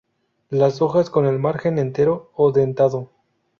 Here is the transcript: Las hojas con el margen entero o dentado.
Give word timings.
Las 0.49 0.81
hojas 0.81 1.11
con 1.11 1.27
el 1.27 1.37
margen 1.37 1.77
entero 1.77 2.31
o 2.33 2.51
dentado. 2.51 3.11